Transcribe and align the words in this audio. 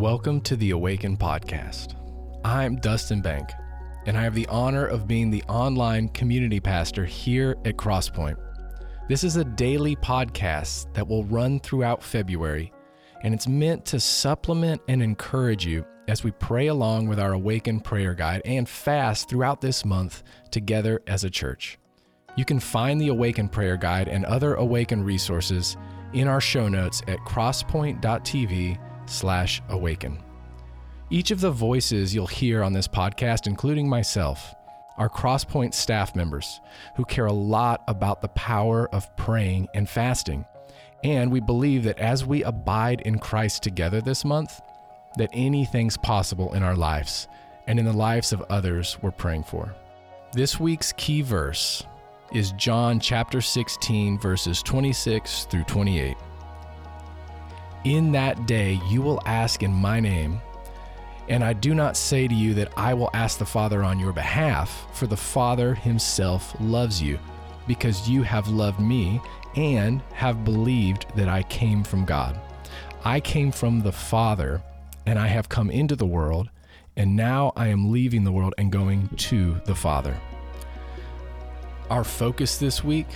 Welcome 0.00 0.40
to 0.42 0.56
the 0.56 0.70
Awaken 0.70 1.18
Podcast. 1.18 1.94
I'm 2.42 2.76
Dustin 2.76 3.20
Bank, 3.20 3.50
and 4.06 4.16
I 4.16 4.22
have 4.22 4.34
the 4.34 4.46
honor 4.46 4.86
of 4.86 5.06
being 5.06 5.30
the 5.30 5.42
online 5.42 6.08
community 6.08 6.58
pastor 6.58 7.04
here 7.04 7.58
at 7.66 7.76
Crosspoint. 7.76 8.38
This 9.10 9.24
is 9.24 9.36
a 9.36 9.44
daily 9.44 9.96
podcast 9.96 10.90
that 10.94 11.06
will 11.06 11.24
run 11.24 11.60
throughout 11.60 12.02
February, 12.02 12.72
and 13.24 13.34
it's 13.34 13.46
meant 13.46 13.84
to 13.84 14.00
supplement 14.00 14.80
and 14.88 15.02
encourage 15.02 15.66
you 15.66 15.84
as 16.08 16.24
we 16.24 16.30
pray 16.30 16.68
along 16.68 17.06
with 17.06 17.20
our 17.20 17.34
Awaken 17.34 17.78
prayer 17.78 18.14
guide 18.14 18.40
and 18.46 18.66
fast 18.66 19.28
throughout 19.28 19.60
this 19.60 19.84
month 19.84 20.22
together 20.50 21.02
as 21.08 21.24
a 21.24 21.30
church. 21.30 21.78
You 22.38 22.46
can 22.46 22.58
find 22.58 22.98
the 22.98 23.08
Awaken 23.08 23.50
prayer 23.50 23.76
guide 23.76 24.08
and 24.08 24.24
other 24.24 24.54
Awaken 24.54 25.04
resources 25.04 25.76
in 26.14 26.26
our 26.26 26.40
show 26.40 26.68
notes 26.68 27.02
at 27.06 27.18
crosspoint.tv 27.18 28.78
slash 29.10 29.60
awaken. 29.68 30.22
Each 31.10 31.30
of 31.30 31.40
the 31.40 31.50
voices 31.50 32.14
you'll 32.14 32.26
hear 32.26 32.62
on 32.62 32.72
this 32.72 32.86
podcast, 32.86 33.46
including 33.46 33.88
myself, 33.88 34.54
are 34.96 35.08
Crosspoint 35.08 35.74
staff 35.74 36.14
members 36.14 36.60
who 36.94 37.04
care 37.04 37.26
a 37.26 37.32
lot 37.32 37.82
about 37.88 38.20
the 38.22 38.28
power 38.28 38.88
of 38.94 39.14
praying 39.16 39.66
and 39.74 39.88
fasting. 39.88 40.44
And 41.02 41.32
we 41.32 41.40
believe 41.40 41.84
that 41.84 41.98
as 41.98 42.24
we 42.24 42.44
abide 42.44 43.00
in 43.00 43.18
Christ 43.18 43.62
together 43.62 44.00
this 44.00 44.24
month, 44.24 44.60
that 45.16 45.30
anything's 45.32 45.96
possible 45.96 46.52
in 46.54 46.62
our 46.62 46.76
lives 46.76 47.26
and 47.66 47.78
in 47.78 47.86
the 47.86 47.92
lives 47.92 48.32
of 48.32 48.42
others 48.50 48.98
we're 49.02 49.10
praying 49.10 49.44
for. 49.44 49.74
This 50.32 50.60
week's 50.60 50.92
key 50.92 51.22
verse 51.22 51.82
is 52.32 52.52
John 52.52 53.00
chapter 53.00 53.40
16, 53.40 54.18
verses 54.20 54.62
26 54.62 55.46
through 55.46 55.64
28. 55.64 56.16
In 57.84 58.12
that 58.12 58.46
day 58.46 58.80
you 58.88 59.00
will 59.00 59.22
ask 59.24 59.62
in 59.62 59.72
my 59.72 60.00
name, 60.00 60.40
and 61.28 61.42
I 61.42 61.54
do 61.54 61.74
not 61.74 61.96
say 61.96 62.28
to 62.28 62.34
you 62.34 62.52
that 62.54 62.72
I 62.76 62.92
will 62.92 63.10
ask 63.14 63.38
the 63.38 63.46
Father 63.46 63.82
on 63.82 63.98
your 63.98 64.12
behalf, 64.12 64.86
for 64.92 65.06
the 65.06 65.16
Father 65.16 65.74
himself 65.74 66.54
loves 66.60 67.00
you, 67.00 67.18
because 67.66 68.08
you 68.08 68.22
have 68.22 68.48
loved 68.48 68.80
me 68.80 69.20
and 69.56 70.02
have 70.12 70.44
believed 70.44 71.06
that 71.16 71.28
I 71.28 71.42
came 71.44 71.82
from 71.82 72.04
God. 72.04 72.38
I 73.04 73.20
came 73.20 73.50
from 73.50 73.80
the 73.80 73.92
Father, 73.92 74.60
and 75.06 75.18
I 75.18 75.28
have 75.28 75.48
come 75.48 75.70
into 75.70 75.96
the 75.96 76.04
world, 76.04 76.50
and 76.96 77.16
now 77.16 77.52
I 77.56 77.68
am 77.68 77.90
leaving 77.90 78.24
the 78.24 78.32
world 78.32 78.54
and 78.58 78.70
going 78.70 79.08
to 79.08 79.60
the 79.64 79.74
Father. 79.74 80.14
Our 81.88 82.04
focus 82.04 82.58
this 82.58 82.84
week 82.84 83.08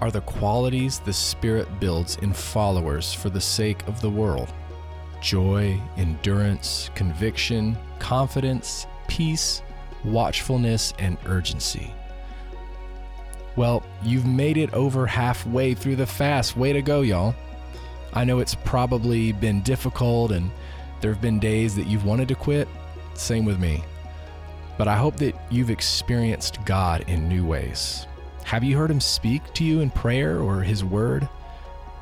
are 0.00 0.10
the 0.10 0.20
qualities 0.22 0.98
the 0.98 1.12
Spirit 1.12 1.68
builds 1.80 2.16
in 2.16 2.32
followers 2.32 3.12
for 3.12 3.30
the 3.30 3.40
sake 3.40 3.86
of 3.86 4.00
the 4.00 4.10
world 4.10 4.52
joy, 5.20 5.78
endurance, 5.98 6.90
conviction, 6.94 7.76
confidence, 7.98 8.86
peace, 9.06 9.62
watchfulness, 10.04 10.94
and 10.98 11.18
urgency. 11.26 11.92
Well, 13.56 13.82
you've 14.02 14.26
made 14.26 14.56
it 14.56 14.72
over 14.72 15.06
halfway 15.06 15.74
through 15.74 15.96
the 15.96 16.06
fast. 16.06 16.56
Way 16.56 16.72
to 16.72 16.80
go, 16.80 17.02
y'all. 17.02 17.34
I 18.14 18.24
know 18.24 18.38
it's 18.38 18.54
probably 18.54 19.32
been 19.32 19.60
difficult 19.60 20.32
and 20.32 20.50
there 21.00 21.12
have 21.12 21.20
been 21.20 21.38
days 21.38 21.76
that 21.76 21.86
you've 21.86 22.04
wanted 22.04 22.28
to 22.28 22.34
quit. 22.34 22.68
Same 23.14 23.44
with 23.44 23.58
me. 23.58 23.84
But 24.78 24.88
I 24.88 24.96
hope 24.96 25.16
that 25.16 25.34
you've 25.50 25.70
experienced 25.70 26.64
God 26.64 27.04
in 27.08 27.28
new 27.28 27.44
ways. 27.44 28.06
Have 28.50 28.64
you 28.64 28.76
heard 28.76 28.90
him 28.90 28.98
speak 28.98 29.54
to 29.54 29.62
you 29.62 29.78
in 29.78 29.90
prayer 29.90 30.40
or 30.40 30.60
his 30.60 30.82
word? 30.82 31.28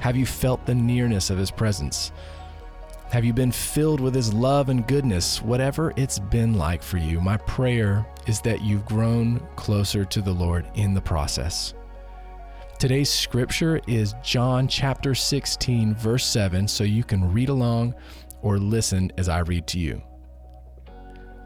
Have 0.00 0.16
you 0.16 0.26
felt 0.26 0.66
the 0.66 0.74
nearness 0.74 1.30
of 1.30 1.38
his 1.38 1.52
presence? 1.52 2.10
Have 3.12 3.24
you 3.24 3.32
been 3.32 3.52
filled 3.52 4.00
with 4.00 4.12
his 4.12 4.34
love 4.34 4.68
and 4.68 4.84
goodness? 4.84 5.40
Whatever 5.40 5.92
it's 5.94 6.18
been 6.18 6.54
like 6.54 6.82
for 6.82 6.96
you, 6.96 7.20
my 7.20 7.36
prayer 7.36 8.04
is 8.26 8.40
that 8.40 8.60
you've 8.60 8.84
grown 8.84 9.38
closer 9.54 10.04
to 10.04 10.20
the 10.20 10.32
Lord 10.32 10.68
in 10.74 10.94
the 10.94 11.00
process. 11.00 11.74
Today's 12.76 13.08
scripture 13.08 13.80
is 13.86 14.16
John 14.24 14.66
chapter 14.66 15.14
16, 15.14 15.94
verse 15.94 16.26
7, 16.26 16.66
so 16.66 16.82
you 16.82 17.04
can 17.04 17.32
read 17.32 17.50
along 17.50 17.94
or 18.40 18.58
listen 18.58 19.12
as 19.16 19.28
I 19.28 19.38
read 19.42 19.68
to 19.68 19.78
you. 19.78 20.02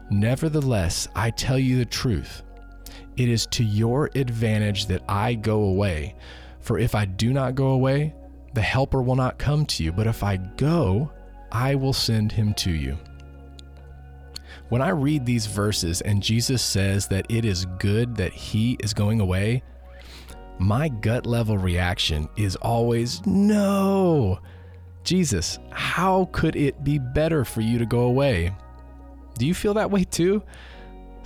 Nevertheless, 0.09 1.07
I 1.13 1.29
tell 1.29 1.59
you 1.59 1.77
the 1.77 1.85
truth. 1.85 2.41
It 3.17 3.29
is 3.29 3.45
to 3.47 3.63
your 3.63 4.09
advantage 4.15 4.85
that 4.87 5.03
I 5.09 5.33
go 5.33 5.63
away. 5.63 6.15
For 6.61 6.79
if 6.79 6.95
I 6.95 7.05
do 7.05 7.33
not 7.33 7.55
go 7.55 7.69
away, 7.69 8.13
the 8.53 8.61
Helper 8.61 9.01
will 9.01 9.15
not 9.15 9.37
come 9.39 9.65
to 9.67 9.83
you. 9.83 9.91
But 9.91 10.07
if 10.07 10.23
I 10.23 10.37
go, 10.37 11.11
I 11.51 11.75
will 11.75 11.93
send 11.93 12.31
him 12.31 12.53
to 12.55 12.71
you. 12.71 12.97
When 14.69 14.81
I 14.81 14.89
read 14.89 15.25
these 15.25 15.45
verses 15.45 16.01
and 16.01 16.21
Jesus 16.21 16.61
says 16.61 17.07
that 17.07 17.25
it 17.29 17.45
is 17.45 17.65
good 17.79 18.15
that 18.17 18.33
he 18.33 18.77
is 18.81 18.93
going 18.93 19.21
away, 19.21 19.63
my 20.59 20.89
gut 20.89 21.25
level 21.25 21.57
reaction 21.57 22.27
is 22.35 22.55
always 22.57 23.25
no. 23.25 24.39
Jesus, 25.03 25.57
how 25.71 26.25
could 26.33 26.55
it 26.55 26.83
be 26.83 26.99
better 26.99 27.45
for 27.45 27.61
you 27.61 27.77
to 27.79 27.85
go 27.85 28.01
away? 28.01 28.53
Do 29.37 29.47
you 29.47 29.53
feel 29.53 29.73
that 29.75 29.89
way 29.89 30.03
too? 30.03 30.43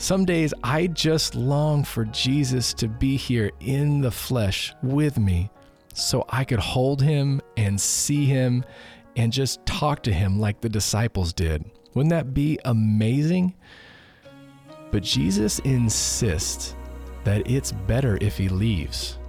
Some 0.02 0.26
days 0.26 0.52
I 0.64 0.88
just 0.88 1.36
long 1.36 1.84
for 1.84 2.06
Jesus 2.06 2.74
to 2.74 2.88
be 2.88 3.18
here 3.18 3.52
in 3.60 4.02
the 4.02 4.10
flesh 4.10 4.74
with 4.82 5.20
me 5.20 5.52
so 5.94 6.26
I 6.28 6.44
could 6.44 6.58
hold 6.58 7.04
him 7.04 7.40
and 7.56 7.80
see 7.80 8.26
him 8.26 8.66
and 9.16 9.32
just 9.32 9.64
talk 9.68 10.02
to 10.02 10.12
him 10.12 10.40
like 10.40 10.60
the 10.60 10.70
disciples 10.70 11.34
did. 11.34 11.70
Wouldn't 11.94 12.10
that 12.10 12.34
be 12.34 12.58
amazing? 12.66 13.54
But 14.90 15.04
Jesus 15.04 15.60
insists 15.60 16.76
that 17.24 17.48
it's 17.48 17.72
better 17.72 18.18
if 18.22 18.40
he 18.40 18.50
leaves. 18.50 19.20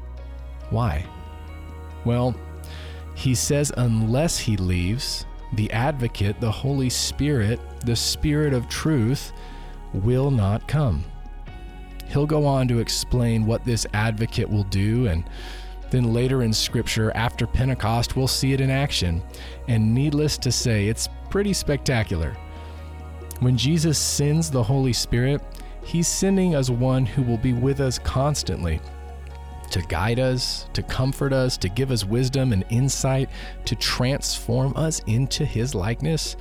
Why? 0.70 1.04
Well, 2.06 2.34
he 3.14 3.34
says, 3.34 3.74
unless 3.76 4.38
he 4.38 4.56
leaves, 4.56 5.26
the 5.52 5.70
advocate, 5.70 6.40
the 6.40 6.50
Holy 6.50 6.88
Spirit, 6.88 7.60
the 7.84 7.94
Spirit 7.94 8.54
of 8.54 8.70
truth, 8.70 9.34
will 9.92 10.30
not 10.30 10.66
come. 10.68 11.04
He'll 12.08 12.26
go 12.26 12.44
on 12.44 12.68
to 12.68 12.78
explain 12.78 13.46
what 13.46 13.64
this 13.64 13.86
advocate 13.94 14.48
will 14.48 14.64
do, 14.64 15.06
and 15.06 15.24
then 15.90 16.12
later 16.12 16.42
in 16.42 16.52
Scripture, 16.52 17.10
after 17.14 17.46
Pentecost, 17.46 18.16
we'll 18.16 18.28
see 18.28 18.52
it 18.52 18.60
in 18.60 18.70
action. 18.70 19.22
And 19.68 19.94
needless 19.94 20.38
to 20.38 20.52
say, 20.52 20.88
it's 20.88 21.08
pretty 21.30 21.52
spectacular. 21.52 22.36
When 23.40 23.56
Jesus 23.56 23.98
sends 23.98 24.50
the 24.50 24.62
Holy 24.62 24.92
Spirit, 24.92 25.42
He's 25.84 26.06
sending 26.06 26.54
us 26.54 26.70
one 26.70 27.04
who 27.04 27.22
will 27.22 27.38
be 27.38 27.52
with 27.52 27.80
us 27.80 27.98
constantly 27.98 28.80
to 29.70 29.80
guide 29.82 30.20
us, 30.20 30.68
to 30.74 30.82
comfort 30.82 31.32
us, 31.32 31.56
to 31.56 31.68
give 31.68 31.90
us 31.90 32.04
wisdom 32.04 32.52
and 32.52 32.62
insight, 32.68 33.30
to 33.64 33.74
transform 33.74 34.76
us 34.76 35.00
into 35.06 35.46
His 35.46 35.74
likeness 35.74 36.36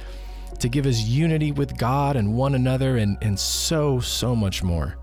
to 0.62 0.70
give 0.70 0.86
us 0.86 1.02
unity 1.02 1.52
with 1.52 1.78
God 1.78 2.16
and 2.16 2.34
one 2.34 2.56
another, 2.56 2.98
and, 2.98 3.18
and 3.22 3.38
so, 3.38 4.00
so 4.00 4.36
much 4.36 4.64
more. 4.64 4.98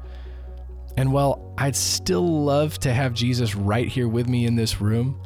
And 0.96 1.12
while 1.12 1.54
I'd 1.58 1.76
still 1.76 2.44
love 2.44 2.78
to 2.80 2.92
have 2.92 3.12
Jesus 3.12 3.54
right 3.54 3.86
here 3.86 4.08
with 4.08 4.28
me 4.28 4.46
in 4.46 4.56
this 4.56 4.80
room, 4.80 5.20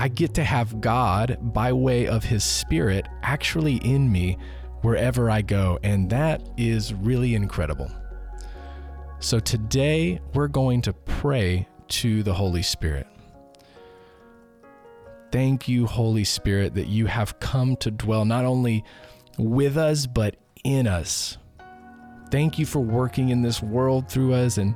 I 0.00 0.08
get 0.08 0.34
to 0.34 0.44
have 0.44 0.80
God, 0.80 1.38
by 1.40 1.72
way 1.72 2.08
of 2.08 2.24
His 2.24 2.42
Spirit, 2.42 3.06
actually 3.22 3.76
in 3.76 4.10
me 4.10 4.38
wherever 4.82 5.30
I 5.30 5.42
go. 5.42 5.78
And 5.82 6.10
that 6.10 6.42
is 6.56 6.92
really 6.92 7.34
incredible. 7.34 7.90
So 9.20 9.38
today, 9.38 10.20
we're 10.34 10.48
going 10.48 10.82
to 10.82 10.92
pray 10.92 11.68
to 11.88 12.22
the 12.22 12.34
Holy 12.34 12.62
Spirit. 12.62 13.06
Thank 15.32 15.68
you, 15.68 15.86
Holy 15.86 16.24
Spirit, 16.24 16.74
that 16.74 16.86
you 16.86 17.06
have 17.06 17.40
come 17.40 17.76
to 17.76 17.90
dwell 17.90 18.24
not 18.24 18.44
only 18.44 18.84
with 19.38 19.76
us, 19.76 20.06
but 20.06 20.36
in 20.64 20.86
us. 20.86 21.38
Thank 22.30 22.58
you 22.58 22.66
for 22.66 22.80
working 22.80 23.28
in 23.28 23.42
this 23.42 23.62
world 23.62 24.08
through 24.08 24.34
us. 24.34 24.58
And 24.58 24.74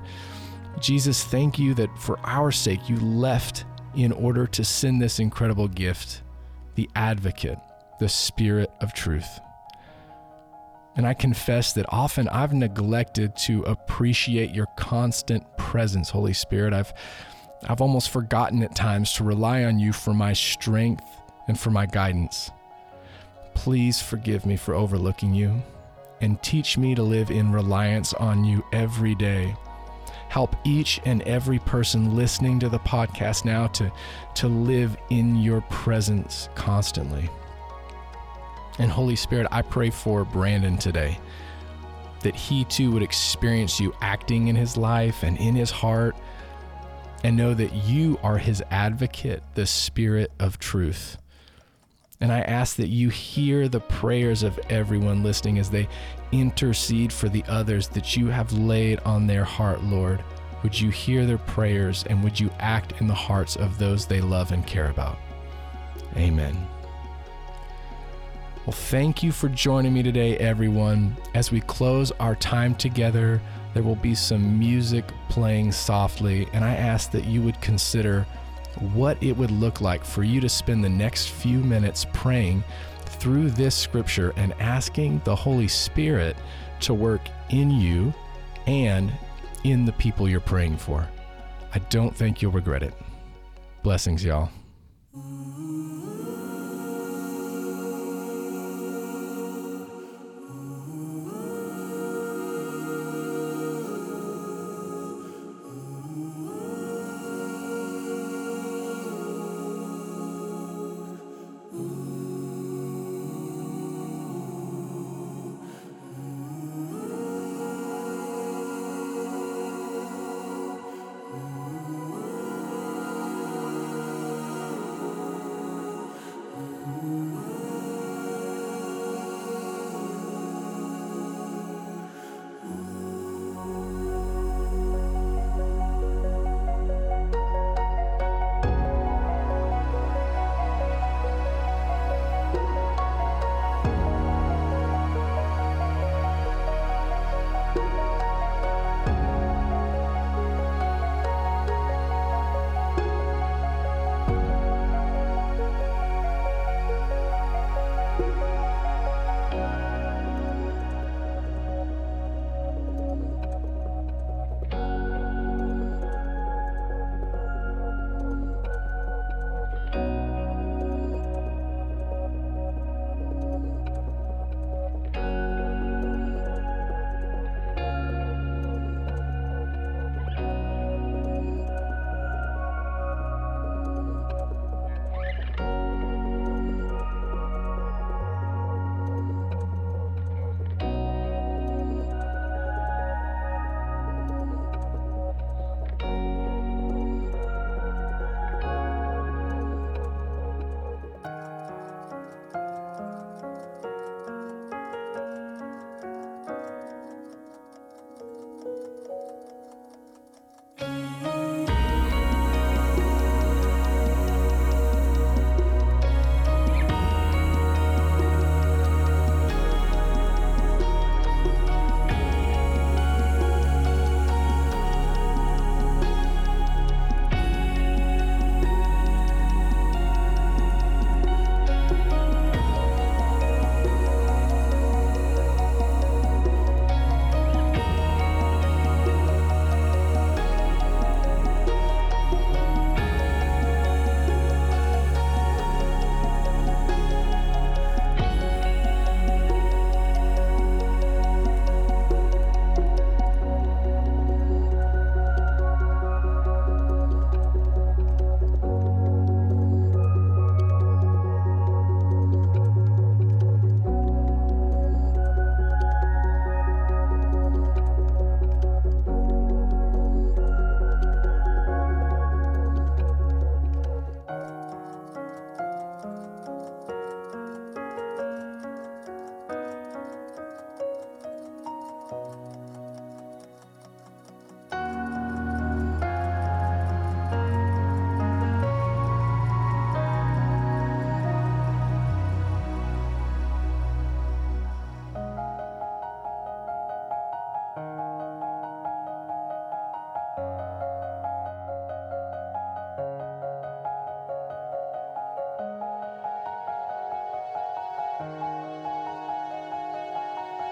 Jesus, 0.81 1.25
thank 1.25 1.59
you 1.59 1.75
that 1.75 1.91
for 1.99 2.19
our 2.25 2.53
sake 2.53 2.89
you 2.89 2.97
left 2.97 3.65
in 3.97 4.13
order 4.13 4.47
to 4.47 4.65
send 4.65 5.01
this 5.01 5.19
incredible 5.19 5.67
gift, 5.67 6.23
the 6.75 6.89
advocate, 6.95 7.59
the 7.99 8.09
Spirit 8.09 8.71
of 8.81 8.95
truth. 8.95 9.41
And 10.97 11.07
I 11.07 11.15
confess 11.15 11.73
that 11.75 11.87
often 11.91 12.29
I've 12.29 12.53
neglected 12.53 13.37
to 13.45 13.63
appreciate 13.63 14.55
your 14.55 14.67
constant 14.77 15.45
presence, 15.57 16.11
Holy 16.11 16.33
Spirit. 16.33 16.73
I've 16.73 16.93
I've 17.69 17.81
almost 17.81 18.11
forgotten 18.11 18.63
at 18.63 18.77
times 18.77 19.13
to 19.15 19.25
rely 19.25 19.65
on 19.65 19.81
you 19.81 19.93
for 19.93 20.15
my 20.15 20.33
strength 20.33 21.05
and 21.49 21.59
for 21.59 21.71
my 21.71 21.87
guidance. 21.87 22.53
Please 23.59 24.01
forgive 24.01 24.47
me 24.47 24.57
for 24.57 24.73
overlooking 24.73 25.35
you 25.35 25.61
and 26.21 26.41
teach 26.45 26.79
me 26.79 26.95
to 26.95 27.03
live 27.03 27.33
in 27.33 27.51
reliance 27.51 28.15
on 28.15 28.45
you 28.45 28.65
every 28.73 29.17
day. 29.17 29.57
Help 30.29 30.55
each 30.63 31.01
and 31.05 31.23
every 31.23 31.59
person 31.59 32.15
listening 32.15 32.61
to 32.61 32.69
the 32.69 32.79
podcast 32.79 33.45
now 33.45 33.67
to, 33.67 33.91
to 34.37 34.47
live 34.47 34.97
in 35.11 35.35
your 35.35 35.61
presence 35.63 36.49
constantly. 36.55 37.29
And 38.79 38.93
Holy 38.93 39.17
Spirit, 39.17 39.49
I 39.51 39.63
pray 39.63 39.91
for 39.91 40.25
Brandon 40.25 40.79
today 40.79 41.19
that 42.21 42.37
he 42.37 42.65
too 42.65 42.93
would 42.93 43.03
experience 43.03 43.81
you 43.81 43.93
acting 44.01 44.47
in 44.47 44.55
his 44.55 44.77
life 44.77 45.25
and 45.25 45.37
in 45.37 45.57
his 45.57 45.73
heart 45.73 46.15
and 47.25 47.37
know 47.37 47.55
that 47.55 47.75
you 47.75 48.21
are 48.23 48.39
his 48.39 48.63
advocate, 48.71 49.43
the 49.57 49.67
Spirit 49.67 50.31
of 50.39 50.61
truth. 50.61 51.19
And 52.21 52.33
I 52.33 52.41
ask 52.41 52.77
that 52.77 52.89
you 52.89 53.11
hear 53.11 53.69
the 53.69 53.81
prayers 53.81 54.43
of 54.43 54.59
everyone 54.71 55.23
listening 55.23 55.59
as 55.59 55.71
they 55.71 55.89
intercede 56.33 57.13
for 57.13 57.29
the 57.29 57.45
others 57.49 57.89
that 57.89 58.17
you 58.17 58.27
have 58.27 58.53
laid 58.53 58.99
on 59.01 59.27
their 59.27 59.45
heart, 59.45 59.85
Lord. 59.85 60.25
Would 60.63 60.79
you 60.79 60.91
hear 60.91 61.25
their 61.25 61.39
prayers 61.39 62.05
and 62.11 62.23
would 62.25 62.39
you 62.39 62.51
act 62.59 63.01
in 63.01 63.07
the 63.07 63.15
hearts 63.15 63.55
of 63.55 63.79
those 63.79 64.07
they 64.07 64.21
love 64.21 64.51
and 64.51 64.67
care 64.67 64.91
about? 64.91 65.19
Amen. 66.17 66.67
Well, 68.67 68.75
thank 68.75 69.23
you 69.23 69.33
for 69.33 69.49
joining 69.49 69.95
me 69.95 70.03
today, 70.03 70.37
everyone. 70.37 71.17
As 71.35 71.53
we 71.53 71.61
close 71.61 72.11
our 72.21 72.35
time 72.35 72.75
together, 72.75 73.41
there 73.73 73.83
will 73.83 73.97
be 73.97 74.15
some 74.15 74.59
music 74.59 75.05
playing 75.29 75.73
softly, 75.73 76.49
and 76.53 76.65
I 76.65 76.75
ask 76.75 77.11
that 77.13 77.25
you 77.25 77.41
would 77.43 77.59
consider 77.63 78.27
what 78.81 79.23
it 79.23 79.37
would 79.37 79.51
look 79.51 79.81
like 79.81 80.05
for 80.05 80.23
you 80.23 80.41
to 80.41 80.49
spend 80.49 80.83
the 80.85 80.89
next 80.89 81.31
few 81.31 81.59
minutes 81.59 82.07
praying 82.13 82.63
through 83.05 83.51
this 83.51 83.75
scripture 83.75 84.33
and 84.37 84.53
asking 84.61 85.21
the 85.25 85.35
Holy 85.35 85.69
Spirit 85.69 86.37
to 86.81 86.95
work 86.95 87.23
in 87.51 87.71
you 87.71 88.13
and 88.67 89.13
in 89.65 89.85
the 89.85 89.93
people 89.93 90.29
you're 90.29 90.41
praying 90.41 90.77
for. 90.77 91.09
I 91.75 91.79
don't 91.91 92.15
think 92.15 92.41
you'll 92.41 92.53
regret 92.53 92.83
it. 92.83 92.95
Blessings, 93.83 94.25
y'all. 94.25 94.51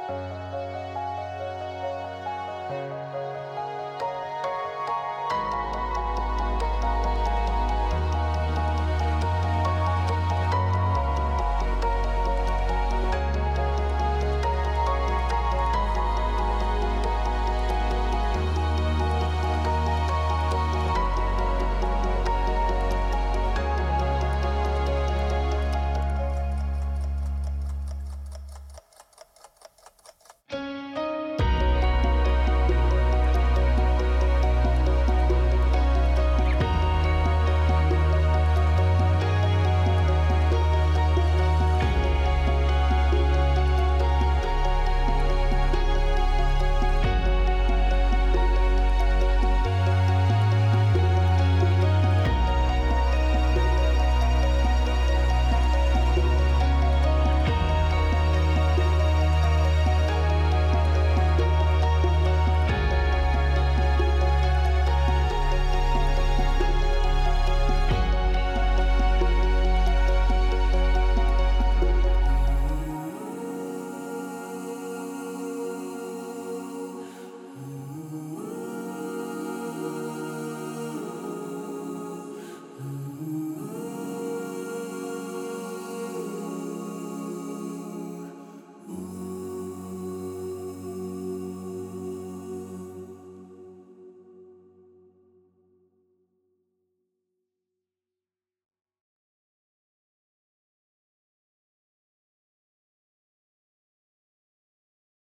Thank 0.08 0.20
you. 2.70 3.05